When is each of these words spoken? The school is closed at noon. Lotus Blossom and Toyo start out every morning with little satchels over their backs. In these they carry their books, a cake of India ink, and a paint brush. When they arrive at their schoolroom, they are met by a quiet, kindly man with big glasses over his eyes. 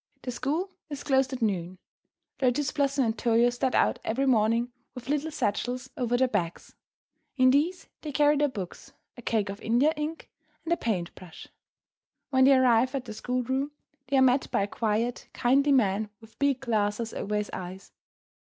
The 0.23 0.31
school 0.31 0.71
is 0.89 1.03
closed 1.03 1.31
at 1.31 1.43
noon. 1.43 1.77
Lotus 2.41 2.71
Blossom 2.71 3.05
and 3.05 3.15
Toyo 3.15 3.51
start 3.51 3.75
out 3.75 3.99
every 4.03 4.25
morning 4.25 4.71
with 4.95 5.09
little 5.09 5.29
satchels 5.29 5.91
over 5.95 6.17
their 6.17 6.27
backs. 6.27 6.73
In 7.37 7.51
these 7.51 7.85
they 8.01 8.11
carry 8.11 8.35
their 8.35 8.47
books, 8.47 8.93
a 9.15 9.21
cake 9.21 9.49
of 9.49 9.61
India 9.61 9.93
ink, 9.95 10.27
and 10.63 10.73
a 10.73 10.77
paint 10.77 11.13
brush. 11.13 11.49
When 12.31 12.45
they 12.45 12.55
arrive 12.55 12.95
at 12.95 13.05
their 13.05 13.13
schoolroom, 13.13 13.73
they 14.07 14.17
are 14.17 14.23
met 14.23 14.49
by 14.49 14.63
a 14.63 14.67
quiet, 14.67 15.27
kindly 15.33 15.71
man 15.71 16.09
with 16.19 16.39
big 16.39 16.61
glasses 16.61 17.13
over 17.13 17.35
his 17.35 17.51
eyes. 17.53 17.91